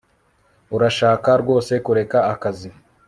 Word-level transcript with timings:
Urashaka 0.75 1.29
rwose 1.41 1.73
kureka 1.85 2.19
akazi 2.33 2.69